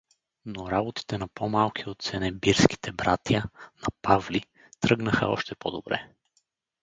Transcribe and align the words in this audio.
Но 0.45 0.71
работите 0.71 1.17
на 1.17 1.27
по-малкия 1.27 1.89
от 1.89 2.01
сенебирските 2.01 2.91
братя, 2.91 3.33
на 3.81 3.87
Павли, 4.01 4.45
тръгнаха 4.79 5.25
още 5.27 5.55
по-добре. 5.55 6.07